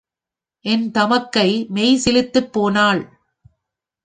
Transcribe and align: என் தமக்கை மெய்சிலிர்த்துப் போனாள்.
என் 0.65 0.85
தமக்கை 0.91 1.47
மெய்சிலிர்த்துப் 1.69 2.51
போனாள். 2.51 3.03